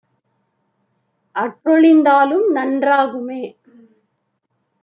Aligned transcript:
அற்றொழிந் 1.35 2.01
தாலும்நன் 2.03 2.75
றாகுமே! 2.81 3.41